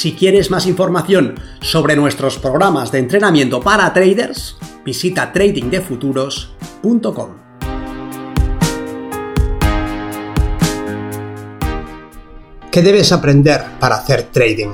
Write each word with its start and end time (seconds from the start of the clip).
Si 0.00 0.12
quieres 0.12 0.50
más 0.50 0.66
información 0.66 1.34
sobre 1.60 1.94
nuestros 1.94 2.38
programas 2.38 2.90
de 2.90 3.00
entrenamiento 3.00 3.60
para 3.60 3.92
traders, 3.92 4.56
visita 4.82 5.30
tradingdefuturos.com. 5.30 7.28
¿Qué 12.72 12.80
debes 12.80 13.12
aprender 13.12 13.60
para 13.78 13.96
hacer 13.96 14.22
trading? 14.32 14.70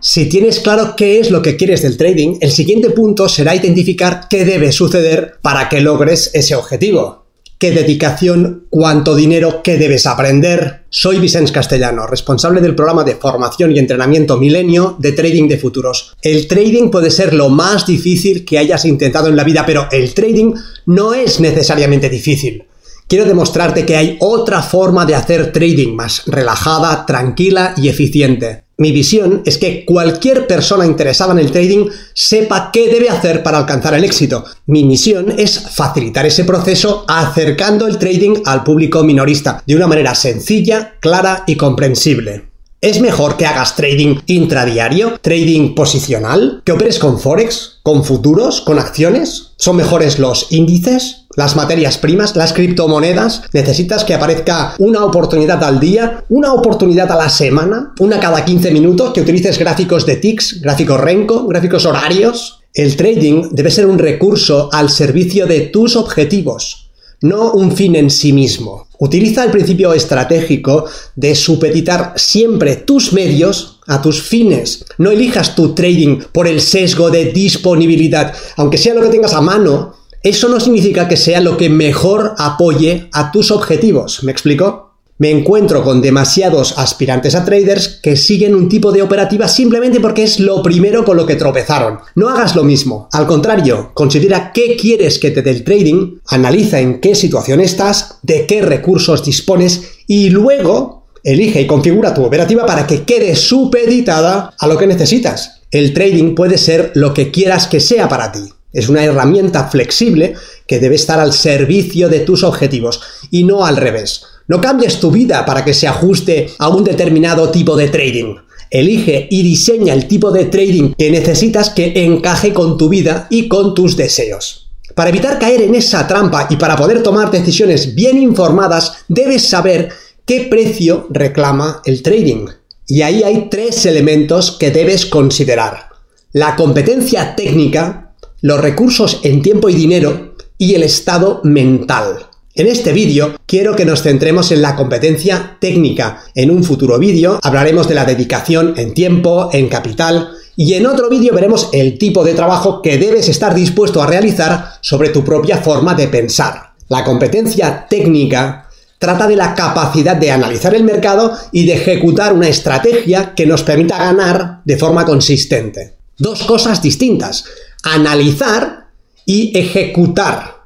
Si 0.00 0.26
tienes 0.26 0.60
claro 0.60 0.94
qué 0.96 1.20
es 1.20 1.30
lo 1.30 1.42
que 1.42 1.58
quieres 1.58 1.82
del 1.82 1.98
trading, 1.98 2.38
el 2.40 2.50
siguiente 2.50 2.88
punto 2.88 3.28
será 3.28 3.54
identificar 3.54 4.26
qué 4.30 4.46
debe 4.46 4.72
suceder 4.72 5.38
para 5.42 5.68
que 5.68 5.82
logres 5.82 6.30
ese 6.32 6.54
objetivo 6.54 7.25
qué 7.58 7.70
dedicación, 7.70 8.66
cuánto 8.70 9.14
dinero, 9.14 9.62
qué 9.62 9.78
debes 9.78 10.06
aprender. 10.06 10.84
Soy 10.90 11.18
Vicens 11.18 11.52
Castellano, 11.52 12.06
responsable 12.06 12.60
del 12.60 12.74
programa 12.74 13.04
de 13.04 13.14
formación 13.14 13.74
y 13.74 13.78
entrenamiento 13.78 14.36
milenio 14.36 14.96
de 14.98 15.12
trading 15.12 15.48
de 15.48 15.58
futuros. 15.58 16.14
El 16.22 16.46
trading 16.46 16.90
puede 16.90 17.10
ser 17.10 17.32
lo 17.34 17.48
más 17.48 17.86
difícil 17.86 18.44
que 18.44 18.58
hayas 18.58 18.84
intentado 18.84 19.28
en 19.28 19.36
la 19.36 19.44
vida, 19.44 19.64
pero 19.64 19.88
el 19.90 20.12
trading 20.12 20.54
no 20.86 21.14
es 21.14 21.40
necesariamente 21.40 22.10
difícil. 22.10 22.64
Quiero 23.08 23.24
demostrarte 23.24 23.86
que 23.86 23.96
hay 23.96 24.16
otra 24.20 24.62
forma 24.62 25.06
de 25.06 25.14
hacer 25.14 25.52
trading 25.52 25.94
más 25.94 26.24
relajada, 26.26 27.06
tranquila 27.06 27.72
y 27.76 27.88
eficiente. 27.88 28.65
Mi 28.78 28.92
visión 28.92 29.40
es 29.46 29.56
que 29.56 29.86
cualquier 29.86 30.46
persona 30.46 30.84
interesada 30.84 31.32
en 31.32 31.38
el 31.38 31.50
trading 31.50 31.86
sepa 32.12 32.70
qué 32.70 32.88
debe 32.88 33.08
hacer 33.08 33.42
para 33.42 33.56
alcanzar 33.56 33.94
el 33.94 34.04
éxito. 34.04 34.44
Mi 34.66 34.84
misión 34.84 35.32
es 35.38 35.58
facilitar 35.58 36.26
ese 36.26 36.44
proceso 36.44 37.06
acercando 37.08 37.86
el 37.86 37.96
trading 37.96 38.42
al 38.44 38.64
público 38.64 39.02
minorista 39.02 39.62
de 39.66 39.76
una 39.76 39.86
manera 39.86 40.14
sencilla, 40.14 40.96
clara 41.00 41.44
y 41.46 41.56
comprensible. 41.56 42.50
¿Es 42.82 43.00
mejor 43.00 43.38
que 43.38 43.46
hagas 43.46 43.74
trading 43.76 44.16
intradiario, 44.26 45.18
trading 45.22 45.74
posicional, 45.74 46.60
que 46.62 46.72
operes 46.72 46.98
con 46.98 47.18
forex, 47.18 47.80
con 47.82 48.04
futuros, 48.04 48.60
con 48.60 48.78
acciones? 48.78 49.52
¿Son 49.56 49.76
mejores 49.76 50.18
los 50.18 50.52
índices? 50.52 51.25
Las 51.36 51.54
materias 51.54 51.98
primas, 51.98 52.34
las 52.34 52.52
criptomonedas, 52.52 53.42
necesitas 53.52 54.04
que 54.04 54.14
aparezca 54.14 54.74
una 54.78 55.04
oportunidad 55.04 55.62
al 55.62 55.78
día, 55.78 56.24
una 56.30 56.52
oportunidad 56.52 57.12
a 57.12 57.16
la 57.16 57.28
semana, 57.28 57.92
una 58.00 58.18
cada 58.18 58.44
15 58.44 58.70
minutos, 58.72 59.12
que 59.12 59.20
utilices 59.20 59.58
gráficos 59.58 60.06
de 60.06 60.16
ticks, 60.16 60.60
gráficos 60.60 61.00
Renko, 61.00 61.46
gráficos 61.46 61.86
horarios. 61.86 62.62
El 62.74 62.96
trading 62.96 63.50
debe 63.52 63.70
ser 63.70 63.86
un 63.86 63.98
recurso 63.98 64.68
al 64.72 64.90
servicio 64.90 65.46
de 65.46 65.60
tus 65.60 65.96
objetivos, 65.96 66.90
no 67.20 67.52
un 67.52 67.72
fin 67.72 67.96
en 67.96 68.10
sí 68.10 68.32
mismo. 68.32 68.86
Utiliza 68.98 69.44
el 69.44 69.50
principio 69.50 69.92
estratégico 69.92 70.86
de 71.14 71.34
supeditar 71.34 72.14
siempre 72.16 72.76
tus 72.76 73.12
medios 73.12 73.80
a 73.86 74.00
tus 74.00 74.22
fines. 74.22 74.84
No 74.98 75.10
elijas 75.10 75.54
tu 75.54 75.74
trading 75.74 76.20
por 76.32 76.46
el 76.48 76.60
sesgo 76.60 77.10
de 77.10 77.26
disponibilidad, 77.26 78.34
aunque 78.56 78.78
sea 78.78 78.94
lo 78.94 79.02
que 79.02 79.08
tengas 79.08 79.34
a 79.34 79.42
mano, 79.42 79.94
eso 80.28 80.48
no 80.48 80.58
significa 80.58 81.06
que 81.06 81.16
sea 81.16 81.40
lo 81.40 81.56
que 81.56 81.70
mejor 81.70 82.34
apoye 82.36 83.08
a 83.12 83.30
tus 83.30 83.52
objetivos. 83.52 84.24
¿Me 84.24 84.32
explico? 84.32 84.94
Me 85.18 85.30
encuentro 85.30 85.84
con 85.84 86.02
demasiados 86.02 86.76
aspirantes 86.78 87.36
a 87.36 87.44
traders 87.44 88.00
que 88.02 88.16
siguen 88.16 88.56
un 88.56 88.68
tipo 88.68 88.90
de 88.90 89.02
operativa 89.02 89.46
simplemente 89.46 90.00
porque 90.00 90.24
es 90.24 90.40
lo 90.40 90.64
primero 90.64 91.04
con 91.04 91.16
lo 91.16 91.26
que 91.26 91.36
tropezaron. 91.36 92.00
No 92.16 92.28
hagas 92.28 92.56
lo 92.56 92.64
mismo. 92.64 93.08
Al 93.12 93.28
contrario, 93.28 93.92
considera 93.94 94.50
qué 94.52 94.76
quieres 94.76 95.20
que 95.20 95.30
te 95.30 95.42
dé 95.42 95.52
el 95.52 95.62
trading, 95.62 96.18
analiza 96.26 96.80
en 96.80 97.00
qué 97.00 97.14
situación 97.14 97.60
estás, 97.60 98.18
de 98.22 98.46
qué 98.46 98.62
recursos 98.62 99.24
dispones 99.24 99.92
y 100.08 100.30
luego 100.30 101.04
elige 101.22 101.60
y 101.60 101.66
configura 101.68 102.12
tu 102.12 102.24
operativa 102.24 102.66
para 102.66 102.84
que 102.84 103.04
quede 103.04 103.36
supeditada 103.36 104.54
a 104.58 104.66
lo 104.66 104.76
que 104.76 104.88
necesitas. 104.88 105.62
El 105.70 105.94
trading 105.94 106.34
puede 106.34 106.58
ser 106.58 106.90
lo 106.94 107.14
que 107.14 107.30
quieras 107.30 107.68
que 107.68 107.78
sea 107.78 108.08
para 108.08 108.32
ti. 108.32 108.55
Es 108.72 108.88
una 108.88 109.04
herramienta 109.04 109.68
flexible 109.68 110.34
que 110.66 110.78
debe 110.78 110.96
estar 110.96 111.18
al 111.20 111.32
servicio 111.32 112.08
de 112.08 112.20
tus 112.20 112.42
objetivos 112.44 113.00
y 113.30 113.44
no 113.44 113.64
al 113.64 113.76
revés. 113.76 114.22
No 114.48 114.60
cambies 114.60 115.00
tu 115.00 115.10
vida 115.10 115.44
para 115.44 115.64
que 115.64 115.74
se 115.74 115.88
ajuste 115.88 116.50
a 116.58 116.68
un 116.68 116.84
determinado 116.84 117.50
tipo 117.50 117.76
de 117.76 117.88
trading. 117.88 118.36
Elige 118.70 119.28
y 119.30 119.42
diseña 119.42 119.94
el 119.94 120.08
tipo 120.08 120.30
de 120.30 120.46
trading 120.46 120.94
que 120.98 121.10
necesitas 121.10 121.70
que 121.70 122.04
encaje 122.04 122.52
con 122.52 122.76
tu 122.76 122.88
vida 122.88 123.26
y 123.30 123.48
con 123.48 123.74
tus 123.74 123.96
deseos. 123.96 124.70
Para 124.94 125.10
evitar 125.10 125.38
caer 125.38 125.62
en 125.62 125.74
esa 125.74 126.06
trampa 126.06 126.46
y 126.48 126.56
para 126.56 126.76
poder 126.76 127.02
tomar 127.02 127.30
decisiones 127.30 127.94
bien 127.94 128.18
informadas, 128.18 129.04
debes 129.08 129.48
saber 129.48 129.90
qué 130.24 130.46
precio 130.48 131.06
reclama 131.10 131.82
el 131.84 132.02
trading. 132.02 132.46
Y 132.86 133.02
ahí 133.02 133.22
hay 133.22 133.48
tres 133.50 133.84
elementos 133.84 134.52
que 134.52 134.70
debes 134.70 135.06
considerar. 135.06 135.88
La 136.32 136.56
competencia 136.56 137.34
técnica, 137.34 138.05
los 138.42 138.60
recursos 138.60 139.20
en 139.22 139.42
tiempo 139.42 139.68
y 139.68 139.74
dinero 139.74 140.34
y 140.58 140.74
el 140.74 140.82
estado 140.82 141.40
mental. 141.44 142.26
En 142.54 142.66
este 142.66 142.92
vídeo 142.92 143.36
quiero 143.46 143.76
que 143.76 143.84
nos 143.84 144.02
centremos 144.02 144.50
en 144.52 144.62
la 144.62 144.76
competencia 144.76 145.58
técnica. 145.60 146.22
En 146.34 146.50
un 146.50 146.64
futuro 146.64 146.98
vídeo 146.98 147.38
hablaremos 147.42 147.88
de 147.88 147.94
la 147.94 148.04
dedicación 148.04 148.74
en 148.76 148.94
tiempo, 148.94 149.50
en 149.52 149.68
capital 149.68 150.30
y 150.54 150.74
en 150.74 150.86
otro 150.86 151.10
vídeo 151.10 151.34
veremos 151.34 151.68
el 151.72 151.98
tipo 151.98 152.24
de 152.24 152.34
trabajo 152.34 152.80
que 152.80 152.96
debes 152.98 153.28
estar 153.28 153.54
dispuesto 153.54 154.02
a 154.02 154.06
realizar 154.06 154.72
sobre 154.80 155.10
tu 155.10 155.22
propia 155.22 155.58
forma 155.58 155.94
de 155.94 156.08
pensar. 156.08 156.72
La 156.88 157.04
competencia 157.04 157.86
técnica 157.88 158.68
trata 158.98 159.26
de 159.26 159.36
la 159.36 159.54
capacidad 159.54 160.16
de 160.16 160.30
analizar 160.30 160.74
el 160.74 160.84
mercado 160.84 161.36
y 161.52 161.66
de 161.66 161.74
ejecutar 161.74 162.32
una 162.32 162.48
estrategia 162.48 163.34
que 163.34 163.46
nos 163.46 163.62
permita 163.62 163.98
ganar 163.98 164.60
de 164.64 164.76
forma 164.78 165.04
consistente. 165.04 165.96
Dos 166.18 166.44
cosas 166.44 166.80
distintas 166.80 167.44
analizar 167.86 168.88
y 169.24 169.56
ejecutar. 169.56 170.56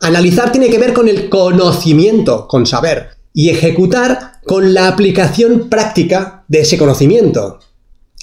Analizar 0.00 0.52
tiene 0.52 0.68
que 0.68 0.78
ver 0.78 0.92
con 0.92 1.08
el 1.08 1.28
conocimiento, 1.28 2.46
con 2.46 2.66
saber, 2.66 3.10
y 3.32 3.48
ejecutar 3.48 4.40
con 4.44 4.74
la 4.74 4.88
aplicación 4.88 5.68
práctica 5.70 6.44
de 6.48 6.60
ese 6.60 6.76
conocimiento. 6.76 7.60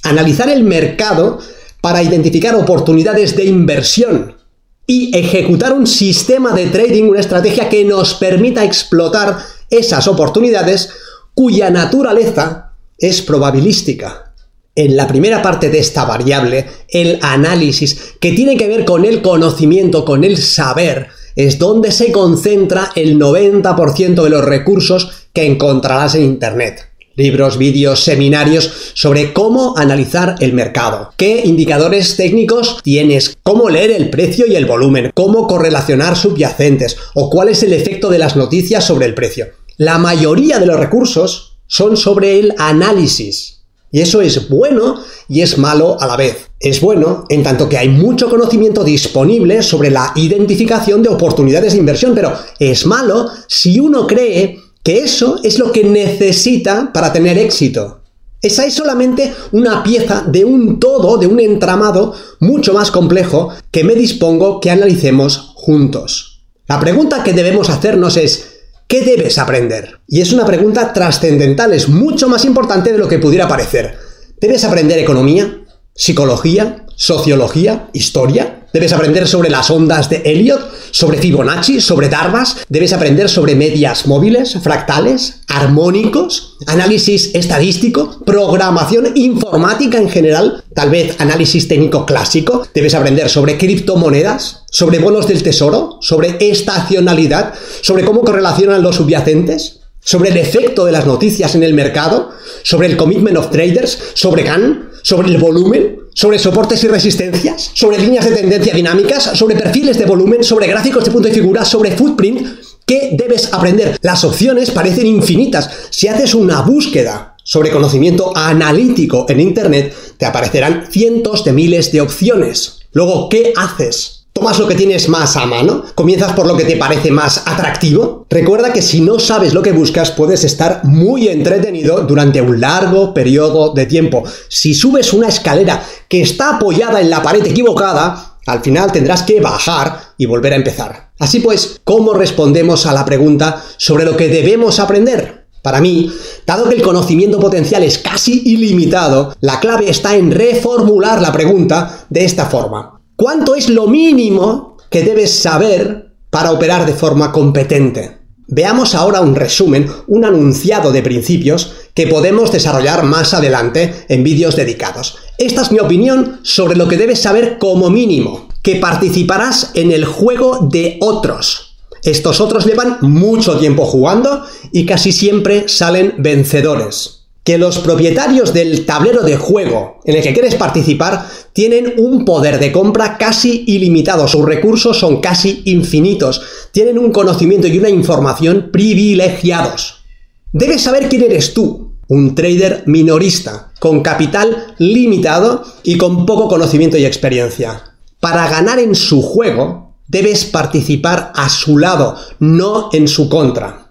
Analizar 0.03 0.49
el 0.49 0.63
mercado 0.63 1.39
para 1.81 2.03
identificar 2.03 2.55
oportunidades 2.55 3.35
de 3.35 3.45
inversión 3.45 4.35
y 4.85 5.17
ejecutar 5.17 5.73
un 5.73 5.87
sistema 5.87 6.53
de 6.53 6.67
trading, 6.67 7.05
una 7.05 7.21
estrategia 7.21 7.69
que 7.69 7.83
nos 7.83 8.13
permita 8.13 8.63
explotar 8.63 9.37
esas 9.69 10.07
oportunidades 10.07 10.89
cuya 11.33 11.69
naturaleza 11.71 12.73
es 12.97 13.21
probabilística 13.21 14.32
en 14.75 14.95
la 14.95 15.07
primera 15.07 15.41
parte 15.41 15.69
de 15.69 15.79
esta 15.79 16.05
variable, 16.05 16.65
el 16.89 17.19
análisis, 17.21 18.15
que 18.19 18.31
tiene 18.31 18.57
que 18.57 18.67
ver 18.67 18.85
con 18.85 19.05
el 19.05 19.21
conocimiento, 19.21 20.03
con 20.03 20.23
el 20.23 20.37
saber, 20.37 21.09
es 21.35 21.59
donde 21.59 21.91
se 21.91 22.11
concentra 22.11 22.91
el 22.95 23.19
90% 23.19 24.23
de 24.23 24.29
los 24.29 24.43
recursos 24.43 25.27
que 25.33 25.45
encontrarás 25.45 26.15
en 26.15 26.23
Internet. 26.23 26.89
Libros, 27.15 27.59
vídeos, 27.59 28.03
seminarios 28.03 28.91
sobre 28.95 29.33
cómo 29.33 29.77
analizar 29.77 30.35
el 30.39 30.53
mercado, 30.53 31.13
qué 31.15 31.43
indicadores 31.45 32.15
técnicos 32.17 32.79
tienes, 32.81 33.37
cómo 33.43 33.69
leer 33.69 33.91
el 33.91 34.09
precio 34.09 34.47
y 34.47 34.55
el 34.55 34.65
volumen, 34.65 35.11
cómo 35.13 35.45
correlacionar 35.45 36.15
subyacentes 36.15 36.97
o 37.13 37.29
cuál 37.29 37.49
es 37.49 37.61
el 37.61 37.73
efecto 37.73 38.09
de 38.09 38.17
las 38.17 38.35
noticias 38.35 38.83
sobre 38.83 39.05
el 39.05 39.13
precio. 39.13 39.49
La 39.77 39.99
mayoría 39.99 40.57
de 40.57 40.65
los 40.65 40.79
recursos 40.79 41.59
son 41.67 41.97
sobre 41.97 42.39
el 42.39 42.55
análisis, 42.57 43.62
y 43.93 44.01
eso 44.01 44.21
es 44.21 44.49
bueno 44.49 44.99
y 45.29 45.41
es 45.41 45.59
malo 45.59 45.95
a 46.01 46.07
la 46.07 46.17
vez. 46.17 46.49
Es 46.59 46.81
bueno 46.81 47.25
en 47.29 47.43
tanto 47.43 47.69
que 47.69 47.77
hay 47.77 47.89
mucho 47.89 48.27
conocimiento 48.27 48.83
disponible 48.83 49.61
sobre 49.61 49.91
la 49.91 50.11
identificación 50.15 51.03
de 51.03 51.09
oportunidades 51.09 51.73
de 51.73 51.79
inversión, 51.79 52.13
pero 52.15 52.33
es 52.57 52.87
malo 52.87 53.29
si 53.47 53.79
uno 53.79 54.07
cree 54.07 54.59
que 54.81 55.03
eso 55.03 55.39
es 55.43 55.59
lo 55.59 55.71
que 55.71 55.83
necesita 55.83 56.91
para 56.91 57.13
tener 57.13 57.37
éxito. 57.37 57.99
Esa 58.41 58.65
es 58.65 58.73
solamente 58.73 59.31
una 59.51 59.83
pieza 59.83 60.23
de 60.27 60.43
un 60.43 60.79
todo, 60.79 61.17
de 61.17 61.27
un 61.27 61.39
entramado 61.39 62.15
mucho 62.39 62.73
más 62.73 62.89
complejo 62.89 63.49
que 63.69 63.83
me 63.83 63.93
dispongo 63.93 64.59
que 64.59 64.71
analicemos 64.71 65.53
juntos. 65.53 66.41
La 66.67 66.79
pregunta 66.79 67.23
que 67.23 67.33
debemos 67.33 67.69
hacernos 67.69 68.17
es, 68.17 68.52
¿Qué 68.87 69.01
debes 69.01 69.37
aprender? 69.37 69.99
Y 70.07 70.21
es 70.21 70.33
una 70.33 70.45
pregunta 70.45 70.93
trascendental, 70.93 71.73
es 71.73 71.89
mucho 71.89 72.29
más 72.29 72.45
importante 72.45 72.91
de 72.91 72.97
lo 72.97 73.07
que 73.07 73.19
pudiera 73.19 73.47
parecer. 73.47 73.97
¿Debes 74.39 74.63
aprender 74.65 74.99
economía? 74.99 75.63
psicología, 75.95 76.85
sociología, 76.95 77.89
historia. 77.93 78.52
Debes 78.73 78.91
aprender 78.91 79.27
sobre 79.27 79.51
las 79.51 79.69
ondas 79.69 80.09
de 80.09 80.23
Elliot, 80.25 80.59
sobre 80.89 81.19
Fibonacci, 81.19 81.79
sobre 81.79 82.09
Darvas. 82.09 82.65
Debes 82.69 82.91
aprender 82.91 83.29
sobre 83.29 83.53
medias 83.53 84.07
móviles, 84.07 84.57
fractales, 84.63 85.41
armónicos, 85.47 86.57
análisis 86.65 87.35
estadístico, 87.35 88.17
programación 88.25 89.11
informática 89.13 89.99
en 89.99 90.09
general, 90.09 90.63
tal 90.73 90.89
vez 90.89 91.15
análisis 91.19 91.67
técnico 91.67 92.07
clásico. 92.07 92.67
Debes 92.73 92.95
aprender 92.95 93.29
sobre 93.29 93.59
criptomonedas, 93.59 94.63
sobre 94.71 94.97
bonos 94.97 95.27
del 95.27 95.43
tesoro, 95.43 95.99
sobre 96.01 96.37
estacionalidad, 96.39 97.53
sobre 97.81 98.03
cómo 98.03 98.21
correlacionan 98.21 98.81
los 98.81 98.95
subyacentes, 98.95 99.81
sobre 99.99 100.31
el 100.31 100.37
efecto 100.37 100.85
de 100.85 100.93
las 100.93 101.05
noticias 101.05 101.53
en 101.53 101.61
el 101.61 101.75
mercado, 101.75 102.31
sobre 102.63 102.87
el 102.87 102.97
commitment 102.97 103.37
of 103.37 103.51
traders, 103.51 103.99
sobre 104.15 104.41
GAN, 104.41 104.89
sobre 105.03 105.27
el 105.27 105.37
volumen, 105.37 105.99
sobre 106.13 106.39
soportes 106.39 106.83
y 106.83 106.87
resistencias, 106.87 107.71
sobre 107.73 107.97
líneas 107.97 108.25
de 108.25 108.35
tendencia 108.35 108.73
dinámicas, 108.73 109.23
sobre 109.23 109.55
perfiles 109.55 109.97
de 109.97 110.05
volumen, 110.05 110.43
sobre 110.43 110.67
gráficos 110.67 111.05
de 111.05 111.11
punto 111.11 111.27
de 111.27 111.33
figura, 111.33 111.65
sobre 111.65 111.91
footprint. 111.91 112.47
¿Qué 112.85 113.11
debes 113.13 113.53
aprender? 113.53 113.97
Las 114.01 114.23
opciones 114.23 114.71
parecen 114.71 115.07
infinitas. 115.07 115.69
Si 115.89 116.07
haces 116.07 116.35
una 116.35 116.61
búsqueda 116.61 117.35
sobre 117.43 117.71
conocimiento 117.71 118.35
analítico 118.35 119.25
en 119.29 119.39
Internet, 119.39 119.93
te 120.17 120.25
aparecerán 120.25 120.87
cientos 120.89 121.43
de 121.43 121.53
miles 121.53 121.91
de 121.91 122.01
opciones. 122.01 122.79
Luego, 122.91 123.29
¿qué 123.29 123.53
haces? 123.55 124.22
¿Tomas 124.33 124.57
lo 124.57 124.67
que 124.67 124.73
tienes 124.73 125.09
más 125.09 125.37
a 125.37 125.45
mano? 125.45 125.83
¿Comienzas 125.93 126.33
por 126.33 126.47
lo 126.47 126.57
que 126.57 126.63
te 126.63 126.75
parece 126.75 127.11
más 127.11 127.43
atractivo? 127.45 128.25
Recuerda 128.31 128.73
que 128.73 128.81
si 128.81 128.99
no 128.99 129.19
sabes 129.19 129.53
lo 129.53 129.61
que 129.61 129.71
buscas 129.71 130.09
puedes 130.09 130.43
estar 130.43 130.83
muy 130.85 131.27
entretenido 131.27 132.01
durante 132.01 132.41
un 132.41 132.59
largo 132.59 133.13
periodo 133.13 133.73
de 133.75 133.85
tiempo. 133.85 134.23
Si 134.49 134.73
subes 134.73 135.13
una 135.13 135.27
escalera 135.27 135.83
que 136.09 136.21
está 136.21 136.55
apoyada 136.55 136.99
en 136.99 137.11
la 137.11 137.21
pared 137.21 137.45
equivocada, 137.45 138.39
al 138.47 138.61
final 138.61 138.91
tendrás 138.91 139.21
que 139.21 139.39
bajar 139.39 139.99
y 140.17 140.25
volver 140.25 140.53
a 140.53 140.57
empezar. 140.57 141.11
Así 141.19 141.39
pues, 141.39 141.79
¿cómo 141.83 142.15
respondemos 142.15 142.87
a 142.87 142.93
la 142.93 143.05
pregunta 143.05 143.63
sobre 143.77 144.03
lo 144.03 144.17
que 144.17 144.29
debemos 144.29 144.79
aprender? 144.79 145.45
Para 145.61 145.79
mí, 145.79 146.11
dado 146.47 146.67
que 146.67 146.75
el 146.75 146.81
conocimiento 146.81 147.39
potencial 147.39 147.83
es 147.83 147.99
casi 147.99 148.41
ilimitado, 148.51 149.35
la 149.41 149.59
clave 149.59 149.91
está 149.91 150.15
en 150.15 150.31
reformular 150.31 151.21
la 151.21 151.31
pregunta 151.31 152.05
de 152.09 152.25
esta 152.25 152.47
forma. 152.47 153.02
¿Cuánto 153.23 153.55
es 153.55 153.69
lo 153.69 153.87
mínimo 153.87 154.75
que 154.89 155.01
debes 155.01 155.33
saber 155.33 156.11
para 156.29 156.51
operar 156.51 156.85
de 156.85 156.91
forma 156.91 157.31
competente? 157.31 158.17
Veamos 158.47 158.95
ahora 158.95 159.21
un 159.21 159.33
resumen, 159.33 159.89
un 160.07 160.25
anunciado 160.25 160.91
de 160.91 161.01
principios 161.01 161.71
que 161.93 162.07
podemos 162.07 162.51
desarrollar 162.51 163.03
más 163.03 163.33
adelante 163.33 164.03
en 164.09 164.25
vídeos 164.25 164.57
dedicados. 164.57 165.19
Esta 165.37 165.61
es 165.61 165.71
mi 165.71 165.79
opinión 165.79 166.41
sobre 166.43 166.75
lo 166.75 166.89
que 166.89 166.97
debes 166.97 167.21
saber 167.21 167.59
como 167.59 167.89
mínimo, 167.89 168.49
que 168.61 168.75
participarás 168.75 169.71
en 169.73 169.93
el 169.93 170.03
juego 170.03 170.67
de 170.69 170.97
otros. 170.99 171.77
Estos 172.03 172.41
otros 172.41 172.65
llevan 172.65 172.97
mucho 172.99 173.57
tiempo 173.57 173.85
jugando 173.85 174.43
y 174.73 174.85
casi 174.85 175.13
siempre 175.13 175.69
salen 175.69 176.15
vencedores 176.17 177.23
que 177.43 177.57
los 177.57 177.79
propietarios 177.79 178.53
del 178.53 178.85
tablero 178.85 179.21
de 179.21 179.37
juego 179.37 179.99
en 180.05 180.15
el 180.15 180.23
que 180.23 180.33
quieres 180.33 180.55
participar 180.55 181.27
tienen 181.53 181.93
un 181.97 182.25
poder 182.25 182.59
de 182.59 182.71
compra 182.71 183.17
casi 183.17 183.63
ilimitado, 183.67 184.27
sus 184.27 184.43
recursos 184.43 184.97
son 184.97 185.21
casi 185.21 185.61
infinitos, 185.65 186.41
tienen 186.71 186.97
un 186.97 187.11
conocimiento 187.11 187.67
y 187.67 187.77
una 187.77 187.89
información 187.89 188.69
privilegiados. 188.71 190.03
Debes 190.51 190.81
saber 190.81 191.09
quién 191.09 191.23
eres 191.23 191.53
tú, 191.53 191.93
un 192.07 192.35
trader 192.35 192.83
minorista, 192.87 193.71
con 193.79 194.01
capital 194.01 194.75
limitado 194.79 195.63
y 195.83 195.97
con 195.97 196.25
poco 196.25 196.47
conocimiento 196.47 196.97
y 196.97 197.05
experiencia. 197.05 197.83
Para 198.19 198.49
ganar 198.49 198.79
en 198.79 198.95
su 198.95 199.21
juego, 199.21 199.95
debes 200.07 200.45
participar 200.45 201.31
a 201.35 201.49
su 201.49 201.77
lado, 201.77 202.15
no 202.39 202.89
en 202.93 203.07
su 203.07 203.29
contra 203.29 203.83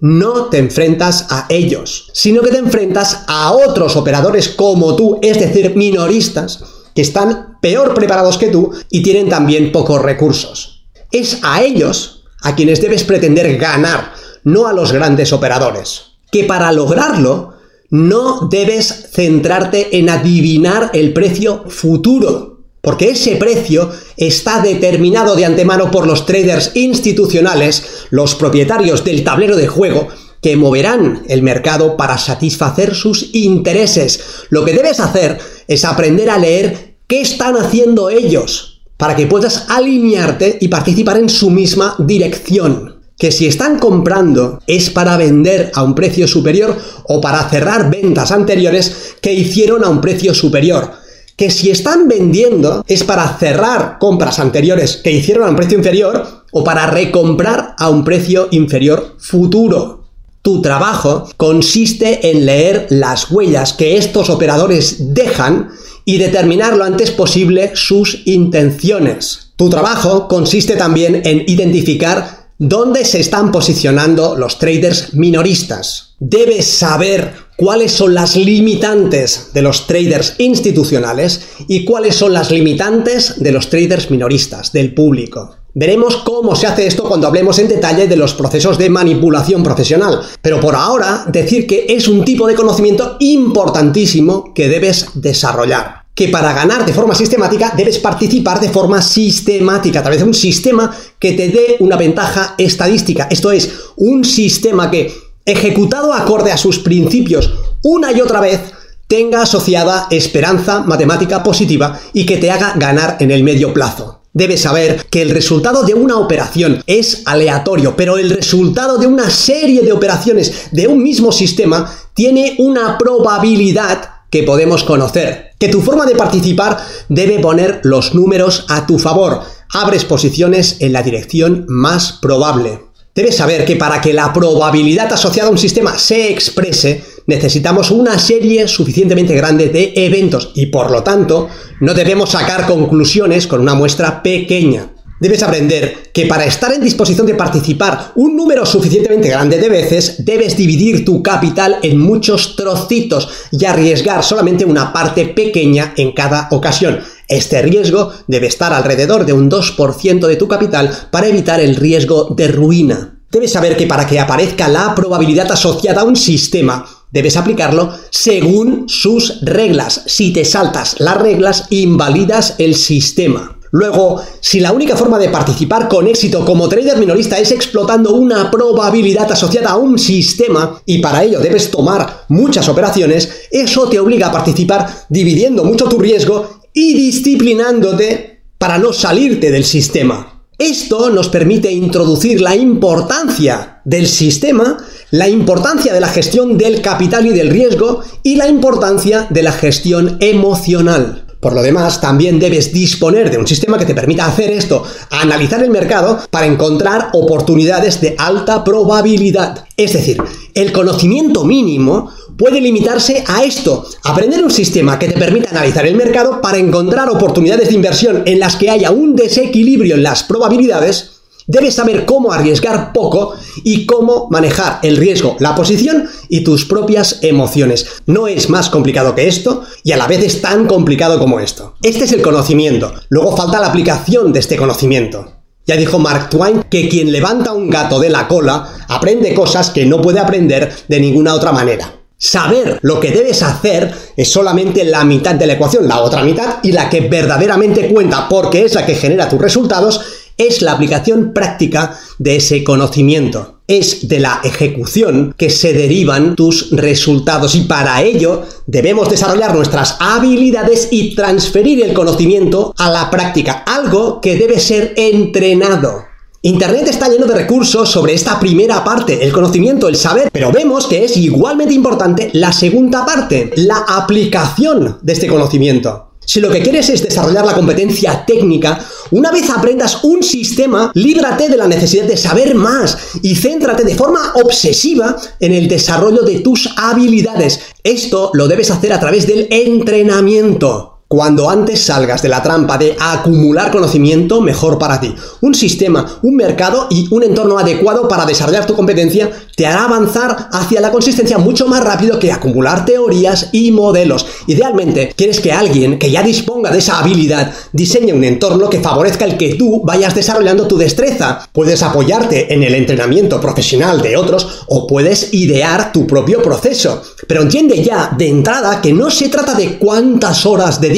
no 0.00 0.44
te 0.46 0.58
enfrentas 0.58 1.26
a 1.28 1.46
ellos, 1.48 2.10
sino 2.12 2.42
que 2.42 2.50
te 2.50 2.58
enfrentas 2.58 3.24
a 3.26 3.52
otros 3.52 3.96
operadores 3.96 4.48
como 4.48 4.94
tú, 4.94 5.18
es 5.22 5.40
decir, 5.40 5.74
minoristas, 5.76 6.62
que 6.98 7.02
están 7.02 7.58
peor 7.60 7.94
preparados 7.94 8.38
que 8.38 8.48
tú 8.48 8.72
y 8.90 9.04
tienen 9.04 9.28
también 9.28 9.70
pocos 9.70 10.02
recursos. 10.02 10.84
Es 11.12 11.38
a 11.42 11.62
ellos 11.62 12.24
a 12.42 12.56
quienes 12.56 12.80
debes 12.80 13.04
pretender 13.04 13.56
ganar, 13.56 14.14
no 14.42 14.66
a 14.66 14.72
los 14.72 14.90
grandes 14.90 15.32
operadores. 15.32 16.14
Que 16.32 16.42
para 16.42 16.72
lograrlo, 16.72 17.54
no 17.90 18.48
debes 18.50 19.10
centrarte 19.12 19.96
en 19.96 20.10
adivinar 20.10 20.90
el 20.92 21.12
precio 21.12 21.66
futuro, 21.68 22.64
porque 22.80 23.10
ese 23.10 23.36
precio 23.36 23.92
está 24.16 24.60
determinado 24.60 25.36
de 25.36 25.44
antemano 25.44 25.92
por 25.92 26.04
los 26.04 26.26
traders 26.26 26.72
institucionales, 26.74 28.06
los 28.10 28.34
propietarios 28.34 29.04
del 29.04 29.22
tablero 29.22 29.54
de 29.54 29.68
juego, 29.68 30.08
que 30.42 30.56
moverán 30.56 31.22
el 31.28 31.42
mercado 31.42 31.96
para 31.96 32.18
satisfacer 32.18 32.96
sus 32.96 33.32
intereses. 33.34 34.20
Lo 34.50 34.64
que 34.64 34.72
debes 34.72 34.98
hacer 34.98 35.38
es 35.68 35.84
aprender 35.84 36.30
a 36.30 36.38
leer 36.38 36.87
qué 37.08 37.20
están 37.20 37.56
haciendo 37.56 38.10
ellos, 38.10 38.82
para 38.96 39.16
que 39.16 39.26
puedas 39.26 39.66
alinearte 39.68 40.58
y 40.60 40.68
participar 40.68 41.16
en 41.16 41.28
su 41.28 41.50
misma 41.50 41.96
dirección. 41.98 43.00
Que 43.18 43.32
si 43.32 43.46
están 43.46 43.80
comprando 43.80 44.60
es 44.68 44.90
para 44.90 45.16
vender 45.16 45.72
a 45.74 45.82
un 45.82 45.96
precio 45.96 46.28
superior 46.28 46.76
o 47.04 47.20
para 47.20 47.48
cerrar 47.48 47.90
ventas 47.90 48.30
anteriores 48.30 49.16
que 49.20 49.32
hicieron 49.32 49.82
a 49.84 49.88
un 49.88 50.00
precio 50.00 50.32
superior 50.32 50.92
que 51.38 51.50
si 51.52 51.70
están 51.70 52.08
vendiendo 52.08 52.84
es 52.88 53.04
para 53.04 53.38
cerrar 53.38 53.98
compras 54.00 54.40
anteriores 54.40 54.96
que 54.96 55.12
hicieron 55.12 55.46
a 55.46 55.50
un 55.50 55.56
precio 55.56 55.78
inferior 55.78 56.44
o 56.50 56.64
para 56.64 56.88
recomprar 56.88 57.76
a 57.78 57.88
un 57.90 58.02
precio 58.04 58.48
inferior 58.50 59.14
futuro. 59.18 60.02
Tu 60.42 60.60
trabajo 60.60 61.28
consiste 61.36 62.28
en 62.28 62.44
leer 62.44 62.88
las 62.90 63.30
huellas 63.30 63.72
que 63.72 63.96
estos 63.96 64.30
operadores 64.30 65.14
dejan 65.14 65.70
y 66.08 66.16
determinar 66.16 66.74
lo 66.74 66.84
antes 66.84 67.10
posible 67.10 67.72
sus 67.74 68.22
intenciones. 68.24 69.50
Tu 69.56 69.68
trabajo 69.68 70.26
consiste 70.26 70.74
también 70.74 71.20
en 71.22 71.44
identificar 71.46 72.48
dónde 72.56 73.04
se 73.04 73.20
están 73.20 73.52
posicionando 73.52 74.34
los 74.34 74.58
traders 74.58 75.12
minoristas. 75.12 76.14
Debes 76.18 76.64
saber 76.64 77.34
cuáles 77.58 77.92
son 77.92 78.14
las 78.14 78.36
limitantes 78.36 79.50
de 79.52 79.60
los 79.60 79.86
traders 79.86 80.36
institucionales 80.38 81.42
y 81.68 81.84
cuáles 81.84 82.14
son 82.14 82.32
las 82.32 82.50
limitantes 82.50 83.34
de 83.42 83.52
los 83.52 83.68
traders 83.68 84.10
minoristas, 84.10 84.72
del 84.72 84.94
público. 84.94 85.56
Veremos 85.74 86.16
cómo 86.16 86.56
se 86.56 86.66
hace 86.66 86.86
esto 86.86 87.02
cuando 87.02 87.26
hablemos 87.26 87.58
en 87.58 87.68
detalle 87.68 88.08
de 88.08 88.16
los 88.16 88.32
procesos 88.32 88.78
de 88.78 88.88
manipulación 88.88 89.62
profesional, 89.62 90.22
pero 90.40 90.58
por 90.58 90.74
ahora 90.74 91.26
decir 91.30 91.66
que 91.66 91.84
es 91.90 92.08
un 92.08 92.24
tipo 92.24 92.46
de 92.46 92.54
conocimiento 92.54 93.18
importantísimo 93.20 94.54
que 94.54 94.68
debes 94.68 95.10
desarrollar 95.14 95.97
que 96.18 96.26
para 96.26 96.52
ganar 96.52 96.84
de 96.84 96.92
forma 96.92 97.14
sistemática 97.14 97.72
debes 97.76 98.00
participar 98.00 98.58
de 98.58 98.70
forma 98.70 99.00
sistemática, 99.00 100.00
a 100.00 100.02
través 100.02 100.18
de 100.18 100.26
un 100.26 100.34
sistema 100.34 100.92
que 101.16 101.34
te 101.34 101.48
dé 101.48 101.76
una 101.78 101.96
ventaja 101.96 102.56
estadística. 102.58 103.28
Esto 103.30 103.52
es, 103.52 103.70
un 103.94 104.24
sistema 104.24 104.90
que 104.90 105.12
ejecutado 105.44 106.12
acorde 106.12 106.50
a 106.50 106.56
sus 106.56 106.80
principios 106.80 107.52
una 107.84 108.10
y 108.10 108.20
otra 108.20 108.40
vez, 108.40 108.58
tenga 109.06 109.42
asociada 109.42 110.08
esperanza 110.10 110.80
matemática 110.80 111.44
positiva 111.44 112.00
y 112.12 112.26
que 112.26 112.38
te 112.38 112.50
haga 112.50 112.74
ganar 112.74 113.18
en 113.20 113.30
el 113.30 113.44
medio 113.44 113.72
plazo. 113.72 114.22
Debes 114.32 114.62
saber 114.62 115.06
que 115.08 115.22
el 115.22 115.30
resultado 115.30 115.84
de 115.84 115.94
una 115.94 116.16
operación 116.16 116.82
es 116.88 117.22
aleatorio, 117.26 117.94
pero 117.94 118.18
el 118.18 118.30
resultado 118.30 118.98
de 118.98 119.06
una 119.06 119.30
serie 119.30 119.82
de 119.82 119.92
operaciones 119.92 120.66
de 120.72 120.88
un 120.88 121.00
mismo 121.00 121.30
sistema 121.30 121.88
tiene 122.12 122.56
una 122.58 122.98
probabilidad 122.98 124.17
que 124.30 124.42
podemos 124.42 124.84
conocer. 124.84 125.50
Que 125.58 125.68
tu 125.68 125.80
forma 125.80 126.06
de 126.06 126.14
participar 126.14 126.78
debe 127.08 127.38
poner 127.38 127.80
los 127.82 128.14
números 128.14 128.64
a 128.68 128.86
tu 128.86 128.98
favor. 128.98 129.40
Abres 129.72 130.04
posiciones 130.04 130.76
en 130.80 130.92
la 130.92 131.02
dirección 131.02 131.66
más 131.68 132.12
probable. 132.12 132.80
Debes 133.14 133.36
saber 133.36 133.64
que 133.64 133.74
para 133.74 134.00
que 134.00 134.12
la 134.12 134.32
probabilidad 134.32 135.12
asociada 135.12 135.48
a 135.48 135.52
un 135.52 135.58
sistema 135.58 135.98
se 135.98 136.30
exprese, 136.30 137.02
necesitamos 137.26 137.90
una 137.90 138.16
serie 138.18 138.68
suficientemente 138.68 139.34
grande 139.34 139.70
de 139.70 139.92
eventos 139.96 140.52
y 140.54 140.66
por 140.66 140.92
lo 140.92 141.02
tanto 141.02 141.48
no 141.80 141.94
debemos 141.94 142.30
sacar 142.30 142.66
conclusiones 142.66 143.48
con 143.48 143.60
una 143.60 143.74
muestra 143.74 144.22
pequeña. 144.22 144.92
Debes 145.20 145.42
aprender 145.42 146.10
que 146.12 146.26
para 146.26 146.44
estar 146.44 146.72
en 146.72 146.80
disposición 146.80 147.26
de 147.26 147.34
participar 147.34 148.12
un 148.14 148.36
número 148.36 148.64
suficientemente 148.64 149.28
grande 149.28 149.58
de 149.58 149.68
veces, 149.68 150.24
debes 150.24 150.56
dividir 150.56 151.04
tu 151.04 151.22
capital 151.22 151.78
en 151.82 151.98
muchos 151.98 152.54
trocitos 152.54 153.28
y 153.50 153.64
arriesgar 153.64 154.22
solamente 154.22 154.64
una 154.64 154.92
parte 154.92 155.26
pequeña 155.26 155.92
en 155.96 156.12
cada 156.12 156.48
ocasión. 156.52 157.00
Este 157.26 157.60
riesgo 157.62 158.12
debe 158.28 158.46
estar 158.46 158.72
alrededor 158.72 159.26
de 159.26 159.32
un 159.32 159.50
2% 159.50 160.26
de 160.26 160.36
tu 160.36 160.46
capital 160.46 160.90
para 161.10 161.26
evitar 161.26 161.60
el 161.60 161.74
riesgo 161.74 162.32
de 162.36 162.48
ruina. 162.48 163.18
Debes 163.30 163.52
saber 163.52 163.76
que 163.76 163.86
para 163.86 164.06
que 164.06 164.20
aparezca 164.20 164.68
la 164.68 164.94
probabilidad 164.94 165.50
asociada 165.52 166.02
a 166.02 166.04
un 166.04 166.16
sistema, 166.16 166.86
debes 167.10 167.36
aplicarlo 167.36 167.92
según 168.10 168.88
sus 168.88 169.40
reglas. 169.42 170.04
Si 170.06 170.32
te 170.32 170.44
saltas 170.44 170.98
las 171.00 171.18
reglas, 171.18 171.66
invalidas 171.70 172.54
el 172.58 172.74
sistema. 172.74 173.57
Luego, 173.70 174.20
si 174.40 174.60
la 174.60 174.72
única 174.72 174.96
forma 174.96 175.18
de 175.18 175.28
participar 175.28 175.88
con 175.88 176.06
éxito 176.06 176.44
como 176.44 176.68
trader 176.68 176.96
minorista 176.98 177.38
es 177.38 177.52
explotando 177.52 178.14
una 178.14 178.50
probabilidad 178.50 179.30
asociada 179.30 179.70
a 179.70 179.76
un 179.76 179.98
sistema 179.98 180.80
y 180.86 180.98
para 180.98 181.22
ello 181.22 181.40
debes 181.40 181.70
tomar 181.70 182.24
muchas 182.28 182.68
operaciones, 182.68 183.30
eso 183.50 183.88
te 183.88 183.98
obliga 183.98 184.28
a 184.28 184.32
participar 184.32 185.04
dividiendo 185.08 185.64
mucho 185.64 185.88
tu 185.88 185.98
riesgo 185.98 186.60
y 186.72 186.94
disciplinándote 186.94 188.42
para 188.56 188.78
no 188.78 188.92
salirte 188.92 189.50
del 189.50 189.64
sistema. 189.64 190.34
Esto 190.58 191.10
nos 191.10 191.28
permite 191.28 191.70
introducir 191.70 192.40
la 192.40 192.56
importancia 192.56 193.80
del 193.84 194.08
sistema, 194.08 194.76
la 195.12 195.28
importancia 195.28 195.92
de 195.92 196.00
la 196.00 196.08
gestión 196.08 196.58
del 196.58 196.82
capital 196.82 197.26
y 197.26 197.30
del 197.30 197.50
riesgo 197.50 198.02
y 198.24 198.34
la 198.34 198.48
importancia 198.48 199.28
de 199.30 199.44
la 199.44 199.52
gestión 199.52 200.16
emocional. 200.20 201.27
Por 201.40 201.52
lo 201.52 201.62
demás, 201.62 202.00
también 202.00 202.40
debes 202.40 202.72
disponer 202.72 203.30
de 203.30 203.38
un 203.38 203.46
sistema 203.46 203.78
que 203.78 203.84
te 203.84 203.94
permita 203.94 204.26
hacer 204.26 204.50
esto, 204.50 204.82
analizar 205.10 205.62
el 205.62 205.70
mercado 205.70 206.18
para 206.30 206.46
encontrar 206.46 207.10
oportunidades 207.12 208.00
de 208.00 208.16
alta 208.18 208.64
probabilidad. 208.64 209.64
Es 209.76 209.92
decir, 209.92 210.20
el 210.54 210.72
conocimiento 210.72 211.44
mínimo 211.44 212.10
puede 212.36 212.60
limitarse 212.60 213.22
a 213.28 213.44
esto, 213.44 213.86
aprender 214.02 214.42
un 214.42 214.50
sistema 214.50 214.98
que 214.98 215.08
te 215.08 215.18
permita 215.18 215.50
analizar 215.50 215.86
el 215.86 215.94
mercado 215.94 216.40
para 216.40 216.58
encontrar 216.58 217.08
oportunidades 217.08 217.68
de 217.68 217.74
inversión 217.74 218.22
en 218.26 218.40
las 218.40 218.56
que 218.56 218.70
haya 218.70 218.90
un 218.90 219.14
desequilibrio 219.14 219.94
en 219.94 220.02
las 220.02 220.24
probabilidades 220.24 221.17
Debes 221.50 221.76
saber 221.76 222.04
cómo 222.04 222.30
arriesgar 222.30 222.92
poco 222.92 223.32
y 223.64 223.86
cómo 223.86 224.28
manejar 224.30 224.80
el 224.82 224.98
riesgo, 224.98 225.34
la 225.38 225.54
posición 225.54 226.06
y 226.28 226.44
tus 226.44 226.66
propias 226.66 227.20
emociones. 227.22 227.86
No 228.04 228.28
es 228.28 228.50
más 228.50 228.68
complicado 228.68 229.14
que 229.14 229.28
esto 229.28 229.62
y 229.82 229.92
a 229.92 229.96
la 229.96 230.06
vez 230.06 230.22
es 230.22 230.42
tan 230.42 230.66
complicado 230.66 231.18
como 231.18 231.40
esto. 231.40 231.76
Este 231.82 232.04
es 232.04 232.12
el 232.12 232.20
conocimiento. 232.20 232.92
Luego 233.08 233.34
falta 233.34 233.60
la 233.60 233.68
aplicación 233.68 234.30
de 234.30 234.40
este 234.40 234.58
conocimiento. 234.58 235.36
Ya 235.66 235.76
dijo 235.76 235.98
Mark 235.98 236.28
Twain 236.28 236.64
que 236.64 236.86
quien 236.86 237.10
levanta 237.12 237.54
un 237.54 237.70
gato 237.70 237.98
de 237.98 238.10
la 238.10 238.28
cola 238.28 238.68
aprende 238.86 239.32
cosas 239.32 239.70
que 239.70 239.86
no 239.86 240.02
puede 240.02 240.20
aprender 240.20 240.70
de 240.86 241.00
ninguna 241.00 241.32
otra 241.34 241.52
manera. 241.52 241.94
Saber 242.20 242.80
lo 242.82 242.98
que 242.98 243.12
debes 243.12 243.42
hacer 243.42 243.94
es 244.16 244.28
solamente 244.28 244.82
la 244.82 245.04
mitad 245.04 245.36
de 245.36 245.46
la 245.46 245.52
ecuación, 245.52 245.86
la 245.86 246.00
otra 246.00 246.24
mitad 246.24 246.56
y 246.64 246.72
la 246.72 246.90
que 246.90 247.02
verdaderamente 247.02 247.88
cuenta 247.88 248.28
porque 248.28 248.64
es 248.64 248.74
la 248.74 248.84
que 248.84 248.96
genera 248.96 249.28
tus 249.28 249.40
resultados 249.40 250.00
es 250.38 250.62
la 250.62 250.72
aplicación 250.72 251.32
práctica 251.34 251.98
de 252.18 252.36
ese 252.36 252.64
conocimiento. 252.64 253.56
Es 253.66 254.08
de 254.08 254.20
la 254.20 254.40
ejecución 254.44 255.34
que 255.36 255.50
se 255.50 255.74
derivan 255.74 256.36
tus 256.36 256.70
resultados 256.70 257.54
y 257.54 257.62
para 257.62 258.00
ello 258.02 258.44
debemos 258.66 259.10
desarrollar 259.10 259.54
nuestras 259.54 259.96
habilidades 260.00 260.88
y 260.90 261.14
transferir 261.14 261.84
el 261.84 261.92
conocimiento 261.92 262.72
a 262.78 262.88
la 262.90 263.10
práctica, 263.10 263.64
algo 263.66 264.22
que 264.22 264.36
debe 264.36 264.58
ser 264.58 264.94
entrenado. 264.96 266.06
Internet 266.40 266.86
está 266.86 267.08
lleno 267.08 267.26
de 267.26 267.34
recursos 267.34 267.90
sobre 267.90 268.14
esta 268.14 268.38
primera 268.38 268.84
parte, 268.84 269.24
el 269.24 269.32
conocimiento, 269.32 269.88
el 269.88 269.96
saber, 269.96 270.30
pero 270.32 270.52
vemos 270.52 270.86
que 270.86 271.04
es 271.04 271.16
igualmente 271.16 271.74
importante 271.74 272.30
la 272.32 272.52
segunda 272.52 273.04
parte, 273.04 273.50
la 273.56 273.84
aplicación 273.88 274.98
de 275.02 275.12
este 275.12 275.26
conocimiento. 275.26 276.07
Si 276.28 276.42
lo 276.42 276.50
que 276.50 276.60
quieres 276.60 276.90
es 276.90 277.02
desarrollar 277.02 277.46
la 277.46 277.54
competencia 277.54 278.22
técnica, 278.26 278.78
una 279.12 279.30
vez 279.30 279.48
aprendas 279.48 280.04
un 280.04 280.22
sistema, 280.22 280.92
líbrate 280.92 281.48
de 281.48 281.56
la 281.56 281.66
necesidad 281.66 282.04
de 282.04 282.18
saber 282.18 282.54
más 282.54 282.98
y 283.22 283.34
céntrate 283.34 283.82
de 283.82 283.94
forma 283.94 284.34
obsesiva 284.34 285.16
en 285.40 285.54
el 285.54 285.68
desarrollo 285.68 286.20
de 286.20 286.40
tus 286.40 286.68
habilidades. 286.76 287.60
Esto 287.82 288.30
lo 288.34 288.46
debes 288.46 288.70
hacer 288.70 288.92
a 288.92 289.00
través 289.00 289.26
del 289.26 289.48
entrenamiento. 289.48 290.98
Cuando 291.08 291.48
antes 291.48 291.80
salgas 291.80 292.20
de 292.20 292.28
la 292.28 292.42
trampa 292.42 292.76
de 292.76 292.94
acumular 293.00 293.70
conocimiento, 293.70 294.42
mejor 294.42 294.78
para 294.78 295.00
ti. 295.00 295.14
Un 295.40 295.54
sistema, 295.54 296.18
un 296.20 296.36
mercado 296.36 296.88
y 296.90 297.08
un 297.10 297.22
entorno 297.22 297.58
adecuado 297.58 298.06
para 298.06 298.26
desarrollar 298.26 298.66
tu 298.66 298.76
competencia 298.76 299.30
te 299.58 299.66
hará 299.66 299.84
avanzar 299.86 300.50
hacia 300.52 300.80
la 300.80 300.92
consistencia 300.92 301.36
mucho 301.36 301.66
más 301.66 301.82
rápido 301.82 302.20
que 302.20 302.30
acumular 302.30 302.84
teorías 302.84 303.48
y 303.50 303.72
modelos. 303.72 304.24
Idealmente, 304.46 305.12
quieres 305.16 305.40
que 305.40 305.50
alguien 305.50 305.98
que 305.98 306.12
ya 306.12 306.22
disponga 306.22 306.70
de 306.70 306.78
esa 306.78 307.00
habilidad 307.00 307.52
diseñe 307.72 308.12
un 308.12 308.22
entorno 308.22 308.70
que 308.70 308.78
favorezca 308.78 309.24
el 309.24 309.36
que 309.36 309.54
tú 309.54 309.82
vayas 309.84 310.14
desarrollando 310.14 310.68
tu 310.68 310.78
destreza. 310.78 311.48
Puedes 311.52 311.82
apoyarte 311.82 312.54
en 312.54 312.62
el 312.62 312.74
entrenamiento 312.76 313.40
profesional 313.40 314.00
de 314.00 314.16
otros 314.16 314.64
o 314.68 314.86
puedes 314.86 315.34
idear 315.34 315.90
tu 315.90 316.06
propio 316.06 316.40
proceso. 316.40 317.02
Pero 317.26 317.42
entiende 317.42 317.82
ya 317.82 318.14
de 318.16 318.28
entrada 318.28 318.80
que 318.80 318.92
no 318.92 319.10
se 319.10 319.28
trata 319.28 319.54
de 319.54 319.76
cuántas 319.78 320.46
horas 320.46 320.80
de 320.80 320.88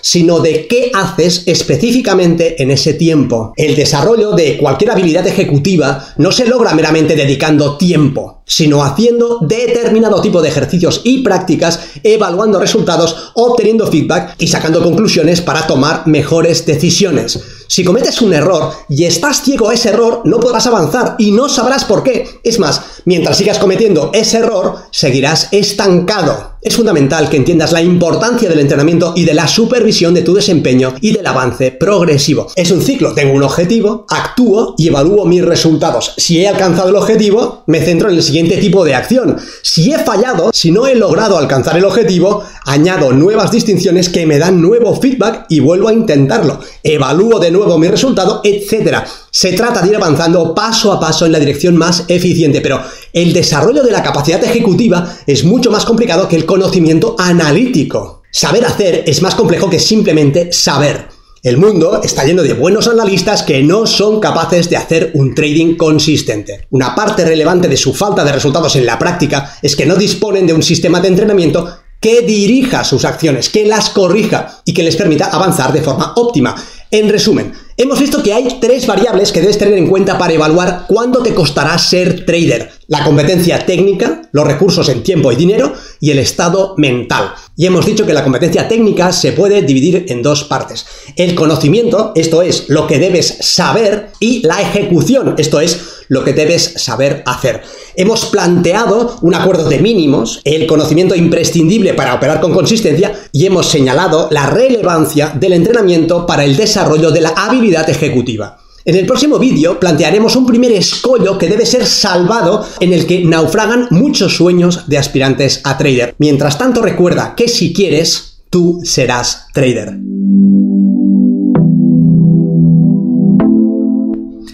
sino 0.00 0.40
de 0.40 0.66
qué 0.66 0.90
haces 0.94 1.44
específicamente 1.46 2.62
en 2.62 2.70
ese 2.70 2.94
tiempo. 2.94 3.52
El 3.56 3.74
desarrollo 3.74 4.32
de 4.32 4.56
cualquier 4.58 4.90
habilidad 4.90 5.26
ejecutiva 5.26 6.08
no 6.18 6.32
se 6.32 6.46
logra 6.46 6.74
meramente 6.74 7.16
dedicando 7.16 7.76
tiempo, 7.76 8.09
sino 8.44 8.82
haciendo 8.84 9.38
determinado 9.40 10.20
tipo 10.20 10.42
de 10.42 10.48
ejercicios 10.48 11.02
y 11.04 11.22
prácticas, 11.22 11.80
evaluando 12.02 12.58
resultados, 12.58 13.32
obteniendo 13.34 13.86
feedback 13.86 14.34
y 14.38 14.48
sacando 14.48 14.82
conclusiones 14.82 15.40
para 15.40 15.66
tomar 15.66 16.06
mejores 16.06 16.66
decisiones. 16.66 17.40
Si 17.68 17.84
cometes 17.84 18.20
un 18.20 18.34
error 18.34 18.72
y 18.88 19.04
estás 19.04 19.42
ciego 19.42 19.68
a 19.68 19.74
ese 19.74 19.90
error, 19.90 20.22
no 20.24 20.40
podrás 20.40 20.66
avanzar 20.66 21.14
y 21.18 21.30
no 21.30 21.48
sabrás 21.48 21.84
por 21.84 22.02
qué. 22.02 22.40
Es 22.42 22.58
más, 22.58 22.82
mientras 23.04 23.36
sigas 23.36 23.58
cometiendo 23.58 24.10
ese 24.12 24.38
error, 24.38 24.78
seguirás 24.90 25.48
estancado. 25.52 26.49
Es 26.62 26.76
fundamental 26.76 27.30
que 27.30 27.38
entiendas 27.38 27.72
la 27.72 27.80
importancia 27.80 28.46
del 28.46 28.60
entrenamiento 28.60 29.14
y 29.16 29.24
de 29.24 29.32
la 29.32 29.48
supervisión 29.48 30.12
de 30.12 30.20
tu 30.20 30.34
desempeño 30.34 30.94
y 31.00 31.12
del 31.12 31.26
avance 31.26 31.70
progresivo. 31.70 32.48
Es 32.54 32.70
un 32.70 32.82
ciclo, 32.82 33.14
tengo 33.14 33.32
un 33.32 33.42
objetivo, 33.42 34.04
actúo 34.10 34.74
y 34.76 34.88
evalúo 34.88 35.24
mis 35.24 35.42
resultados. 35.42 36.12
Si 36.18 36.38
he 36.38 36.46
alcanzado 36.46 36.90
el 36.90 36.96
objetivo, 36.96 37.62
me 37.66 37.80
centro 37.80 38.10
en 38.10 38.16
el 38.16 38.22
siguiente 38.22 38.58
tipo 38.58 38.84
de 38.84 38.94
acción. 38.94 39.38
Si 39.62 39.90
he 39.90 39.98
fallado, 40.00 40.50
si 40.52 40.70
no 40.70 40.86
he 40.86 40.94
logrado 40.94 41.38
alcanzar 41.38 41.78
el 41.78 41.84
objetivo, 41.86 42.44
añado 42.66 43.10
nuevas 43.12 43.50
distinciones 43.50 44.10
que 44.10 44.26
me 44.26 44.38
dan 44.38 44.60
nuevo 44.60 44.94
feedback 45.00 45.46
y 45.48 45.60
vuelvo 45.60 45.88
a 45.88 45.94
intentarlo. 45.94 46.60
Evalúo 46.82 47.38
de 47.38 47.50
nuevo 47.50 47.78
mi 47.78 47.88
resultado, 47.88 48.42
etc. 48.44 48.98
Se 49.30 49.54
trata 49.54 49.80
de 49.80 49.88
ir 49.88 49.96
avanzando 49.96 50.54
paso 50.54 50.92
a 50.92 51.00
paso 51.00 51.24
en 51.24 51.32
la 51.32 51.38
dirección 51.38 51.78
más 51.78 52.04
eficiente, 52.08 52.60
pero 52.60 52.82
el 53.12 53.32
desarrollo 53.32 53.82
de 53.82 53.92
la 53.92 54.02
capacidad 54.02 54.42
ejecutiva 54.44 55.16
es 55.26 55.44
mucho 55.44 55.70
más 55.70 55.84
complicado 55.84 56.28
que 56.28 56.36
el 56.36 56.46
conocimiento 56.46 57.16
analítico. 57.18 58.22
Saber 58.30 58.64
hacer 58.64 59.04
es 59.06 59.22
más 59.22 59.34
complejo 59.34 59.68
que 59.68 59.78
simplemente 59.78 60.52
saber. 60.52 61.08
El 61.42 61.56
mundo 61.56 62.02
está 62.04 62.24
lleno 62.24 62.42
de 62.42 62.52
buenos 62.52 62.86
analistas 62.86 63.42
que 63.42 63.62
no 63.62 63.86
son 63.86 64.20
capaces 64.20 64.68
de 64.68 64.76
hacer 64.76 65.10
un 65.14 65.34
trading 65.34 65.76
consistente. 65.76 66.66
Una 66.70 66.94
parte 66.94 67.24
relevante 67.24 67.66
de 67.66 67.78
su 67.78 67.94
falta 67.94 68.24
de 68.24 68.32
resultados 68.32 68.76
en 68.76 68.84
la 68.84 68.98
práctica 68.98 69.56
es 69.62 69.74
que 69.74 69.86
no 69.86 69.96
disponen 69.96 70.46
de 70.46 70.52
un 70.52 70.62
sistema 70.62 71.00
de 71.00 71.08
entrenamiento 71.08 71.66
que 71.98 72.22
dirija 72.22 72.84
sus 72.84 73.04
acciones, 73.04 73.48
que 73.48 73.64
las 73.64 73.90
corrija 73.90 74.62
y 74.64 74.74
que 74.74 74.82
les 74.82 74.96
permita 74.96 75.26
avanzar 75.26 75.72
de 75.72 75.82
forma 75.82 76.12
óptima. 76.16 76.54
En 76.90 77.08
resumen, 77.08 77.52
hemos 77.76 78.00
visto 78.00 78.22
que 78.22 78.32
hay 78.32 78.58
tres 78.60 78.86
variables 78.86 79.32
que 79.32 79.40
debes 79.40 79.58
tener 79.58 79.78
en 79.78 79.88
cuenta 79.88 80.18
para 80.18 80.32
evaluar 80.32 80.86
cuánto 80.88 81.22
te 81.22 81.34
costará 81.34 81.78
ser 81.78 82.26
trader. 82.26 82.70
La 82.90 83.04
competencia 83.04 83.64
técnica, 83.64 84.22
los 84.32 84.44
recursos 84.44 84.88
en 84.88 85.04
tiempo 85.04 85.30
y 85.30 85.36
dinero 85.36 85.72
y 86.00 86.10
el 86.10 86.18
estado 86.18 86.74
mental. 86.76 87.32
Y 87.56 87.66
hemos 87.66 87.86
dicho 87.86 88.04
que 88.04 88.12
la 88.12 88.24
competencia 88.24 88.66
técnica 88.66 89.12
se 89.12 89.30
puede 89.30 89.62
dividir 89.62 90.06
en 90.08 90.24
dos 90.24 90.42
partes. 90.42 90.86
El 91.14 91.36
conocimiento, 91.36 92.10
esto 92.16 92.42
es 92.42 92.68
lo 92.68 92.88
que 92.88 92.98
debes 92.98 93.36
saber, 93.42 94.10
y 94.18 94.44
la 94.44 94.60
ejecución, 94.60 95.36
esto 95.38 95.60
es 95.60 96.04
lo 96.08 96.24
que 96.24 96.32
debes 96.32 96.64
saber 96.78 97.22
hacer. 97.26 97.62
Hemos 97.94 98.26
planteado 98.26 99.18
un 99.22 99.36
acuerdo 99.36 99.68
de 99.68 99.78
mínimos, 99.78 100.40
el 100.42 100.66
conocimiento 100.66 101.14
imprescindible 101.14 101.94
para 101.94 102.14
operar 102.14 102.40
con 102.40 102.52
consistencia 102.52 103.14
y 103.30 103.46
hemos 103.46 103.68
señalado 103.68 104.26
la 104.32 104.46
relevancia 104.46 105.32
del 105.38 105.52
entrenamiento 105.52 106.26
para 106.26 106.44
el 106.44 106.56
desarrollo 106.56 107.12
de 107.12 107.20
la 107.20 107.34
habilidad 107.36 107.88
ejecutiva. 107.88 108.59
En 108.84 108.96
el 108.96 109.04
próximo 109.04 109.38
vídeo 109.38 109.78
plantearemos 109.78 110.36
un 110.36 110.46
primer 110.46 110.72
escollo 110.72 111.36
que 111.36 111.48
debe 111.48 111.66
ser 111.66 111.84
salvado 111.84 112.66
en 112.80 112.94
el 112.94 113.06
que 113.06 113.22
naufragan 113.24 113.88
muchos 113.90 114.36
sueños 114.36 114.88
de 114.88 114.96
aspirantes 114.96 115.60
a 115.64 115.76
trader. 115.76 116.14
Mientras 116.18 116.56
tanto 116.56 116.80
recuerda 116.80 117.34
que 117.36 117.46
si 117.48 117.74
quieres, 117.74 118.38
tú 118.48 118.80
serás 118.82 119.48
trader. 119.52 119.98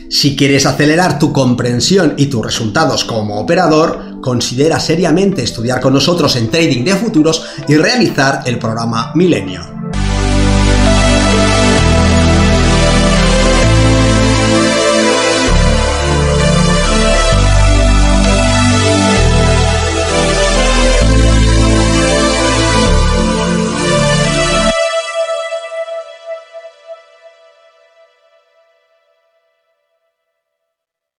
Si 0.09 0.35
quieres 0.35 0.67
acelerar 0.67 1.19
tu 1.21 1.33
comprensión 1.33 2.15
y 2.17 2.27
tus 2.27 2.45
resultados 2.45 3.05
como 3.05 3.39
operador, 3.39 4.21
considera 4.21 4.81
seriamente 4.81 5.43
estudiar 5.43 5.81
con 5.81 5.93
nosotros 5.93 6.35
en 6.35 6.51
Trading 6.51 6.85
de 6.85 6.97
Futuros 6.97 7.45
y 7.69 7.77
realizar 7.77 8.43
el 8.47 8.59
programa 8.59 9.13
Milenio. 9.15 9.76